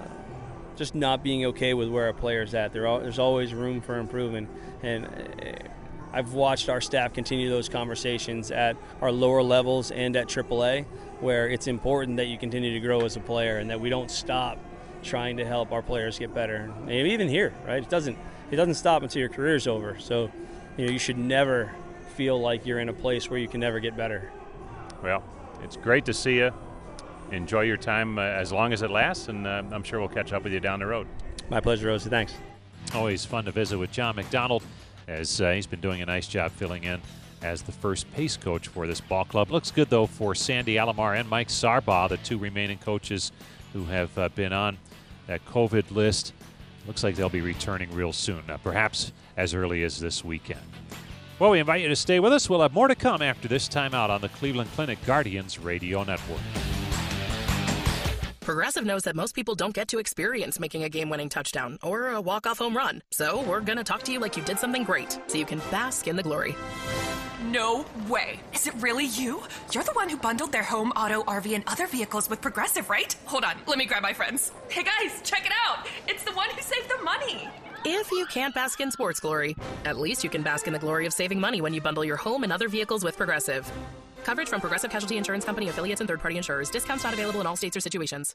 [0.76, 2.72] just not being okay with where a player's at.
[2.72, 4.48] There's always room for improvement,
[4.82, 5.06] and.
[5.06, 5.68] Uh,
[6.12, 10.86] I've watched our staff continue those conversations at our lower levels and at AAA,
[11.20, 14.10] where it's important that you continue to grow as a player and that we don't
[14.10, 14.58] stop
[15.02, 16.72] trying to help our players get better.
[16.80, 17.82] And even here, right?
[17.82, 18.16] It doesn't
[18.50, 19.98] it doesn't stop until your career's over.
[19.98, 20.30] So,
[20.76, 21.72] you know, you should never
[22.14, 24.30] feel like you're in a place where you can never get better.
[25.02, 25.22] Well,
[25.62, 26.52] it's great to see you.
[27.32, 30.32] Enjoy your time uh, as long as it lasts, and uh, I'm sure we'll catch
[30.32, 31.06] up with you down the road.
[31.50, 32.08] My pleasure, Rosie.
[32.08, 32.34] Thanks.
[32.94, 34.62] Always fun to visit with John McDonald,
[35.08, 37.00] as uh, he's been doing a nice job filling in
[37.42, 39.50] as the first pace coach for this ball club.
[39.50, 43.32] Looks good, though, for Sandy Alomar and Mike Sarbaugh, the two remaining coaches
[43.72, 44.78] who have uh, been on
[45.26, 46.32] that COVID list.
[46.86, 50.60] Looks like they'll be returning real soon, uh, perhaps as early as this weekend.
[51.38, 52.48] Well, we invite you to stay with us.
[52.48, 56.40] We'll have more to come after this timeout on the Cleveland Clinic Guardians Radio Network.
[58.40, 62.10] Progressive knows that most people don't get to experience making a game winning touchdown or
[62.10, 63.02] a walk off home run.
[63.10, 65.58] So we're going to talk to you like you did something great so you can
[65.70, 66.54] bask in the glory.
[67.46, 68.40] No way.
[68.52, 69.40] Is it really you?
[69.72, 73.14] You're the one who bundled their home, auto, RV, and other vehicles with Progressive, right?
[73.26, 74.50] Hold on, let me grab my friends.
[74.68, 75.86] Hey guys, check it out.
[76.08, 77.48] It's the one who saved the money.
[77.84, 79.54] If you can't bask in sports glory,
[79.84, 82.16] at least you can bask in the glory of saving money when you bundle your
[82.16, 83.70] home and other vehicles with Progressive.
[84.24, 86.68] Coverage from Progressive Casualty Insurance Company affiliates and third party insurers.
[86.68, 88.34] Discounts not available in all states or situations.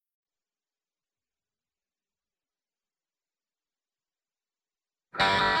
[5.21, 5.60] Now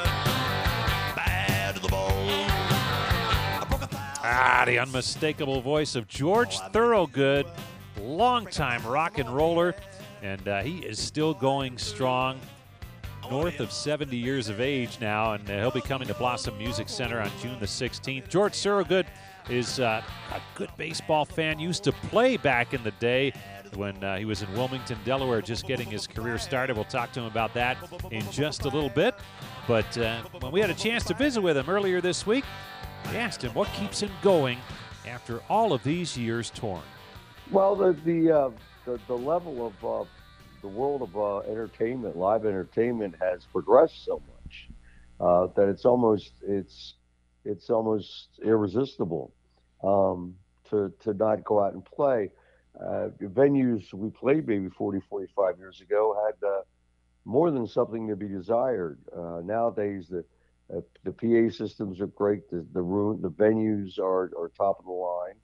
[4.43, 7.45] Ah, the unmistakable voice of George Thorogood,
[7.99, 9.75] longtime rock and roller,
[10.23, 12.39] and uh, he is still going strong.
[13.29, 16.89] North of 70 years of age now, and uh, he'll be coming to Blossom Music
[16.89, 18.29] Center on June the 16th.
[18.29, 19.05] George Thorogood
[19.47, 20.01] is uh,
[20.31, 21.59] a good baseball fan.
[21.59, 23.33] Used to play back in the day
[23.75, 26.75] when uh, he was in Wilmington, Delaware, just getting his career started.
[26.75, 27.77] We'll talk to him about that
[28.09, 29.13] in just a little bit.
[29.67, 32.43] But uh, when we had a chance to visit with him earlier this week,
[33.05, 34.57] I asked him what keeps him going
[35.07, 36.83] after all of these years torn.
[37.51, 38.49] Well, the the uh,
[38.85, 40.09] the, the level of uh,
[40.61, 44.69] the world of uh, entertainment, live entertainment, has progressed so much
[45.19, 46.95] uh, that it's almost it's
[47.43, 49.33] it's almost irresistible
[49.83, 50.35] um,
[50.69, 52.29] to to not go out and play.
[52.79, 56.61] Uh, venues we played maybe 40, 45 years ago had uh,
[57.25, 58.97] more than something to be desired.
[59.43, 60.23] Nowadays, the
[60.75, 62.49] uh, the PA systems are great.
[62.49, 65.35] The the room, the venues are, are top of the line.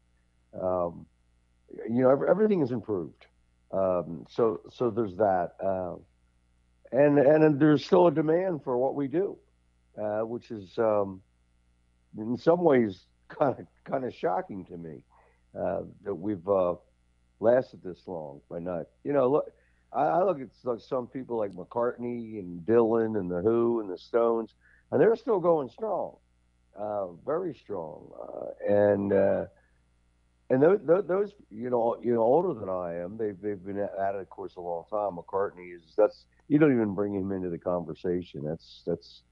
[0.53, 1.05] Um,
[1.89, 3.25] you know, ev- everything is improved.
[3.71, 5.95] Um, so so there's that, uh,
[6.91, 9.37] and and there's still a demand for what we do,
[10.01, 11.21] uh, which is um,
[12.17, 15.01] in some ways kind of kind of shocking to me
[15.57, 16.75] uh, that we've uh,
[17.39, 18.85] lasted this long by not.
[19.03, 19.51] You know, look,
[19.91, 23.89] I, I look at like some people like McCartney and Dylan and the Who and
[23.89, 24.53] the Stones,
[24.91, 26.15] and they're still going strong,
[26.77, 29.13] uh, very strong, uh, and.
[29.13, 29.45] Uh,
[30.49, 34.15] and those, those, you know, you know, older than I am, they've they've been at
[34.15, 35.17] it, of course, a long time.
[35.17, 38.45] McCartney is that's you don't even bring him into the conversation.
[38.45, 39.23] That's that's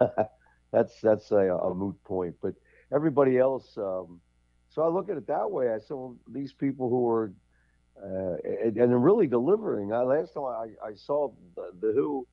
[0.72, 2.34] that's that's a, a moot point.
[2.42, 2.54] But
[2.92, 4.20] everybody else, um,
[4.68, 5.68] so I look at it that way.
[5.68, 7.32] I well, these people who are
[8.02, 9.92] uh, and, and really delivering.
[9.92, 12.26] I, last time I, I saw the, the Who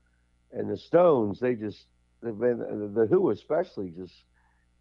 [0.52, 1.86] and the Stones, they just
[2.22, 4.14] the, the Who especially just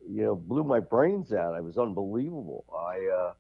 [0.07, 1.57] you know blew my brains out.
[1.57, 2.65] It was unbelievable.
[2.73, 3.33] I uh,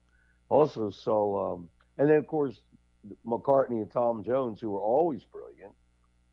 [0.49, 2.61] also saw, um, and then of course
[3.27, 5.73] McCartney and Tom Jones, who are always brilliant,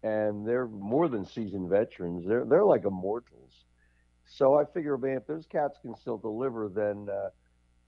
[0.04, 2.26] and they're more than seasoned veterans.
[2.28, 3.66] They're they're like immortals.
[4.30, 7.30] So I figure, man, if those cats can still deliver, then uh,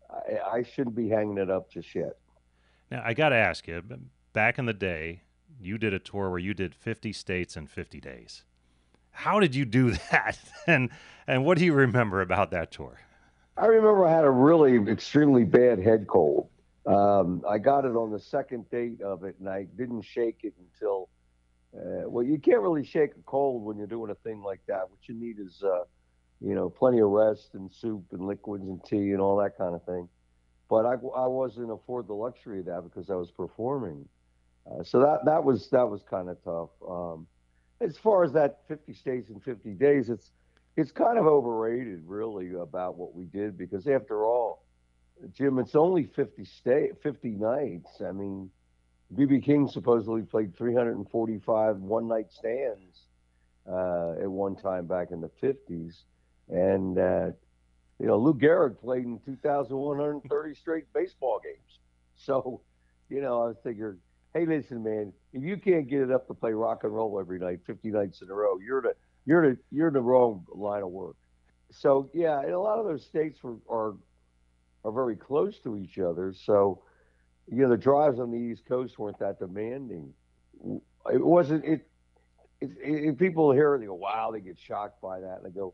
[0.09, 2.17] I, I shouldn't be hanging it up just yet.
[2.89, 3.83] Now, I got to ask you,
[4.31, 5.23] back in the day,
[5.59, 8.45] you did a tour where you did 50 states in 50 days.
[9.11, 10.37] How did you do that?
[10.67, 10.89] And
[11.27, 12.99] and what do you remember about that tour?
[13.57, 16.49] I remember I had a really extremely bad head cold.
[16.85, 20.53] Um, I got it on the second date of it, and I didn't shake it
[20.57, 21.09] until.
[21.75, 24.89] Uh, well, you can't really shake a cold when you're doing a thing like that.
[24.89, 25.83] What you need is, uh,
[26.41, 29.75] you know, plenty of rest and soup and liquids and tea and all that kind
[29.75, 30.09] of thing.
[30.67, 34.07] But I, I wasn't afford the luxury of that because I was performing.
[34.65, 36.69] Uh, so that that was that was kind of tough.
[36.87, 37.27] Um,
[37.81, 40.31] as far as that 50 states in 50 days, it's
[40.77, 44.63] it's kind of overrated, really, about what we did because after all,
[45.33, 48.01] Jim, it's only 50 state 50 nights.
[48.01, 48.49] I mean,
[49.13, 53.07] BB King supposedly played 345 one night stands
[53.69, 56.03] uh, at one time back in the 50s,
[56.47, 57.31] and uh,
[57.99, 61.79] you know Lou Gehrig played in 2,130 straight baseball games.
[62.15, 62.61] So,
[63.09, 63.99] you know, I figured,
[64.33, 67.39] hey, listen, man, if you can't get it up to play rock and roll every
[67.39, 68.93] night, 50 nights in a row, you're the
[69.25, 71.15] you're the you're the wrong line of work.
[71.71, 73.95] so yeah, and a lot of those states were, are
[74.83, 76.33] are very close to each other.
[76.33, 76.83] So
[77.47, 80.13] you know, the drives on the East Coast weren't that demanding.
[81.11, 81.65] It wasn't.
[81.65, 81.87] It.
[82.61, 85.49] it, it people hear it, they go, "Wow!" They get shocked by that, and they
[85.49, 85.73] go,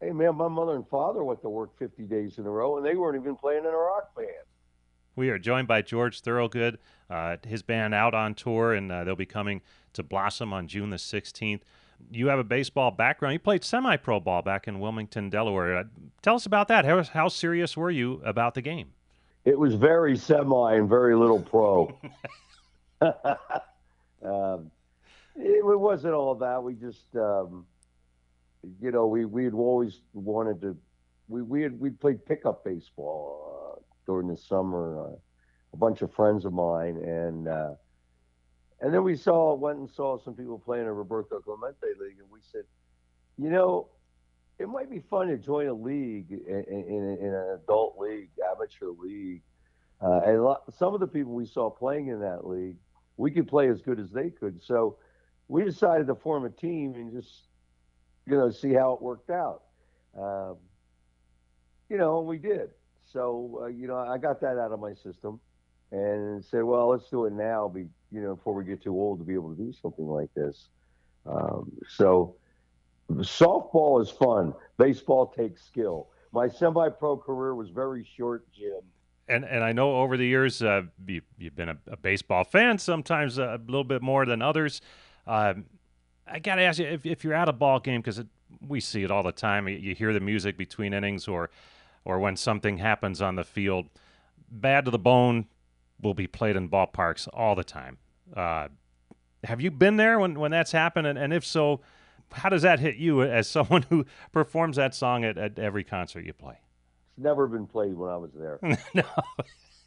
[0.00, 2.84] "Hey, man, my mother and father went to work 50 days in a row, and
[2.84, 4.28] they weren't even playing in a rock band."
[5.20, 6.78] We are joined by George Thorogood,
[7.10, 9.60] uh, his band out on tour, and uh, they'll be coming
[9.92, 11.60] to Blossom on June the 16th.
[12.10, 13.34] You have a baseball background.
[13.34, 15.76] You played semi pro ball back in Wilmington, Delaware.
[15.76, 15.84] Uh,
[16.22, 16.86] tell us about that.
[16.86, 18.92] How, how serious were you about the game?
[19.44, 21.94] It was very semi and very little pro.
[23.02, 24.70] um,
[25.36, 26.62] it, it, wasn't all that.
[26.62, 27.66] We just, um,
[28.80, 30.78] you know, we we had always wanted to.
[31.28, 33.69] We we had we played pickup baseball uh,
[34.10, 35.06] during the summer.
[35.06, 35.16] Uh,
[35.72, 37.74] a bunch of friends of mine, and uh,
[38.80, 42.18] and then we saw went and saw some people playing in a Roberto Clemente league,
[42.18, 42.64] and we said,
[43.38, 43.86] you know,
[44.58, 48.88] it might be fun to join a league in, in, in an adult league, amateur
[48.98, 49.42] league.
[50.02, 52.76] Uh, and lot, some of the people we saw playing in that league,
[53.16, 54.60] we could play as good as they could.
[54.60, 54.96] So
[55.46, 57.46] we decided to form a team and just,
[58.26, 59.62] you know, see how it worked out.
[60.18, 60.56] Um,
[61.88, 62.70] you know, and we did.
[63.12, 65.40] So, uh, you know, I got that out of my system
[65.90, 69.18] and said, well, let's do it now, be, you know, before we get too old
[69.18, 70.68] to be able to do something like this.
[71.26, 72.36] Um, so,
[73.10, 74.54] softball is fun.
[74.78, 76.08] Baseball takes skill.
[76.32, 78.80] My semi-pro career was very short, Jim.
[79.28, 82.78] And and I know over the years uh, you, have been a, a, baseball fan,
[82.78, 84.80] sometimes a little bit more than others.
[85.24, 85.54] Uh,
[86.26, 88.22] I got to ask you if, if you're at a ball game because
[88.66, 89.68] we see it all the time.
[89.68, 91.50] You hear the music between innings, or
[92.04, 93.86] or when something happens on the field.
[94.50, 95.46] Bad to the bone
[96.02, 97.98] will be played in ballparks all the time.
[98.34, 98.68] Uh,
[99.44, 101.06] have you been there when, when that's happened?
[101.06, 101.80] And, and if so,
[102.32, 106.24] how does that hit you as someone who performs that song at, at every concert
[106.24, 106.58] you play?
[107.10, 108.58] It's never been played when I was there.
[108.94, 109.02] no.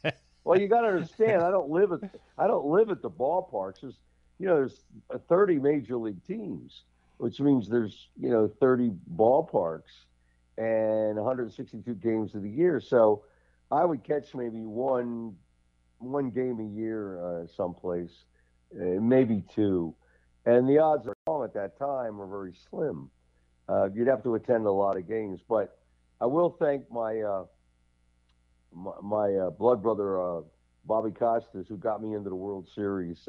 [0.44, 1.42] well, you got to understand.
[1.42, 3.80] I don't live at I don't live at the ballparks.
[3.80, 3.98] There's
[4.38, 4.84] you know there's
[5.28, 6.82] 30 major league teams,
[7.18, 10.04] which means there's you know 30 ballparks
[10.58, 12.80] and 162 games of the year.
[12.80, 13.24] So
[13.70, 15.36] I would catch maybe one
[15.98, 18.24] one game a year uh, someplace,
[18.74, 19.94] uh, maybe two,
[20.44, 23.10] and the odds are at that time are very slim.
[23.68, 25.78] Uh, you'd have to attend a lot of games, but
[26.20, 27.44] I will thank my uh,
[28.72, 30.42] my, my uh, blood brother uh,
[30.84, 33.26] Bobby Costas who got me into the World Series.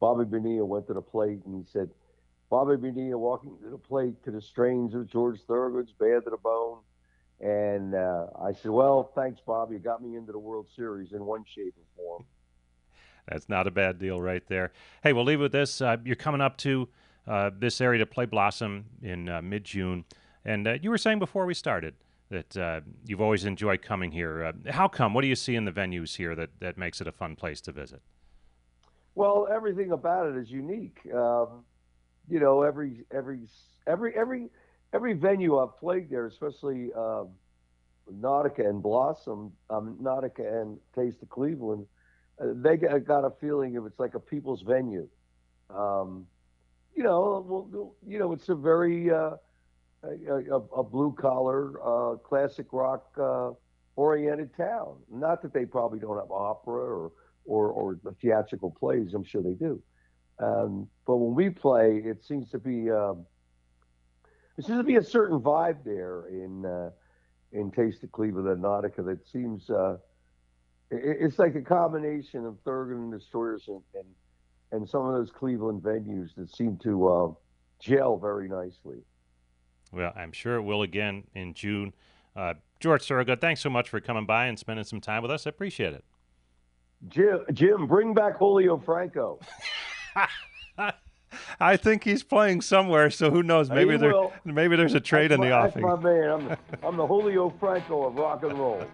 [0.00, 1.90] Bobby Bonilla went to the plate and he said,
[2.50, 6.38] Bobby Bonilla walking to the plate to the strains of George Thorogood's Bad to the
[6.38, 6.78] Bone.
[7.40, 9.70] And uh, I said, "Well, thanks, Bob.
[9.70, 12.24] You got me into the World Series in one shape or form."
[13.28, 14.72] That's not a bad deal, right there.
[15.02, 15.80] Hey, we'll leave with this.
[15.80, 16.88] Uh, you're coming up to
[17.26, 20.04] uh, this area to play Blossom in uh, mid-June,
[20.44, 21.94] and uh, you were saying before we started
[22.30, 24.52] that uh, you've always enjoyed coming here.
[24.70, 25.14] how come?
[25.14, 27.60] What do you see in the venues here that that makes it a fun place
[27.62, 28.02] to visit?
[29.14, 30.98] Well, everything about it is unique.
[31.14, 31.64] Um,
[32.28, 33.40] you know, every every
[33.86, 34.48] every every
[34.92, 37.28] every venue I've played there, especially um,
[38.12, 41.86] Nautica and Blossom, um, Nautica and Taste of Cleveland,
[42.40, 45.08] uh, they got, a feeling of it's like a people's venue.
[45.70, 46.26] Um,
[46.94, 49.32] you know, well, you know, it's a very uh,
[50.02, 53.50] a, a, blue collar, uh, classic rock uh,
[53.96, 54.96] oriented town.
[55.10, 57.12] Not that they probably don't have opera or
[57.44, 59.14] or, or theatrical plays.
[59.14, 59.82] I'm sure they do.
[60.40, 63.26] Um, but when we play, it seems to be um,
[64.56, 66.90] there seems to be a certain vibe there in uh,
[67.52, 69.96] in Taste of Cleveland and Nautica that seems uh,
[70.90, 74.04] it, it's like a combination of Thorogood and Destroyers and, and,
[74.72, 77.32] and some of those Cleveland venues that seem to uh,
[77.80, 78.98] gel very nicely.
[79.92, 81.94] Well, I'm sure it will again in June.
[82.36, 85.46] Uh, George Thorogood, thanks so much for coming by and spending some time with us.
[85.46, 86.04] I appreciate it.
[87.08, 89.40] Jim, Jim, bring back Julio Franco.
[91.60, 93.70] I think he's playing somewhere, so who knows?
[93.70, 94.14] Maybe there,
[94.44, 95.86] maybe there's a trade that's in the my, offing.
[95.86, 96.30] That's my man.
[96.30, 98.84] I'm the, I'm the Julio Franco of rock and roll.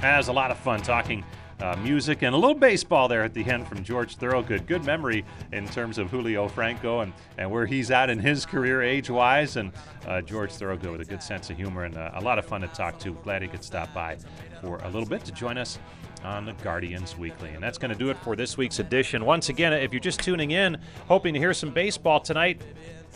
[0.00, 1.24] That was a lot of fun talking
[1.62, 4.66] uh, music and a little baseball there at the end from George Thorogood.
[4.66, 8.82] Good memory in terms of Julio Franco and, and where he's at in his career
[8.82, 9.56] age wise.
[9.56, 9.70] And
[10.06, 12.62] uh, George Thorogood with a good sense of humor and uh, a lot of fun
[12.62, 13.12] to talk to.
[13.22, 14.16] Glad he could stop by
[14.60, 15.78] for a little bit to join us
[16.24, 17.50] on the Guardians Weekly.
[17.50, 19.24] And that's going to do it for this week's edition.
[19.24, 22.60] Once again, if you're just tuning in, hoping to hear some baseball tonight,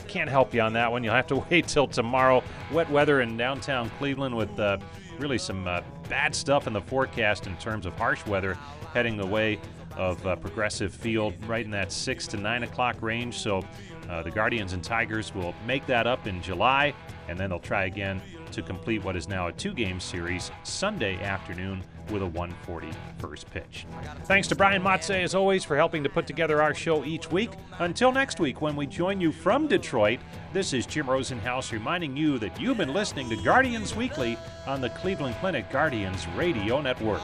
[0.09, 1.03] can't help you on that one.
[1.03, 2.43] You'll have to wait till tomorrow.
[2.73, 4.79] Wet weather in downtown Cleveland with uh,
[5.19, 8.57] really some uh, bad stuff in the forecast in terms of harsh weather
[8.95, 9.59] heading the way
[9.97, 13.37] of uh, Progressive Field right in that 6 to 9 o'clock range.
[13.39, 13.63] So
[14.09, 16.95] Uh, the Guardians and Tigers will make that up in July,
[17.29, 18.23] and then they'll try again
[18.57, 22.89] to complete what is now a two game series Sunday afternoon with a 140
[23.19, 23.87] first pitch.
[24.25, 27.51] Thanks to Brian Motze, as always, for helping to put together our show each week.
[27.81, 30.21] Until next week, when we join you from Detroit,
[30.55, 34.89] this is Jim Rosenhaus reminding you that you've been listening to Guardians Weekly on the
[34.89, 37.21] Cleveland Clinic Guardians Radio Network.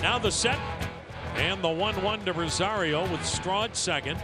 [0.00, 0.58] Now the set
[1.36, 4.18] and the 1 1 to Rosario with Straw at second.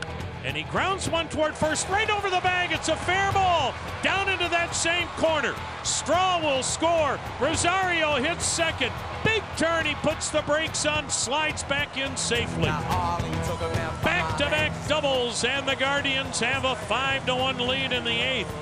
[0.45, 2.73] And he grounds one toward first, right over the bag.
[2.73, 3.73] It's a fair ball
[4.03, 5.55] down into that same corner.
[5.85, 7.19] Straw will score.
[7.41, 8.93] Rosario hits second.
[9.25, 9.87] Big turn.
[9.87, 12.65] He puts the brakes on, slides back in safely.
[12.65, 18.11] Back to back doubles, and the Guardians have a 5 to 1 lead in the
[18.11, 18.53] eighth.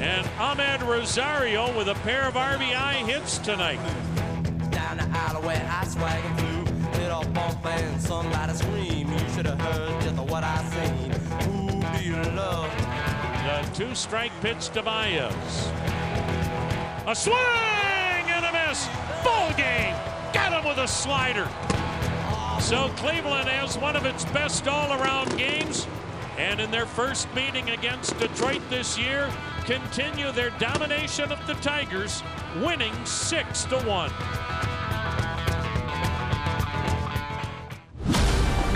[0.00, 3.78] And Amed Rosario with a pair of RBI hits tonight.
[4.70, 7.00] Down the alleyway, I swag and flew.
[7.00, 9.12] Lit off and somebody scream.
[9.12, 10.05] You should have heard
[10.36, 11.10] what I seen.
[11.48, 12.70] Who do you love?
[13.46, 15.32] The two strike pitch to Baez.
[17.06, 18.86] A swing and a miss.
[19.22, 19.94] Full game.
[20.34, 21.48] Got him with a slider.
[22.60, 25.86] So Cleveland has one of its best all around games.
[26.36, 29.32] And in their first meeting against Detroit this year,
[29.64, 32.22] continue their domination of the Tigers,
[32.56, 34.10] winning 6 to 1.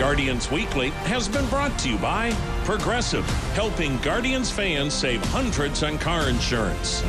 [0.00, 2.32] Guardians Weekly has been brought to you by
[2.64, 7.02] Progressive, helping Guardians fans save hundreds on car insurance.